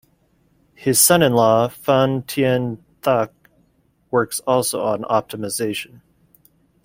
His 0.73 0.99
son-in-law, 0.99 1.67
Phan 1.67 2.23
Thien 2.23 2.79
Thach, 3.03 3.29
works 4.09 4.39
also 4.47 4.81
on 4.81 5.03
Optimization. 5.03 6.01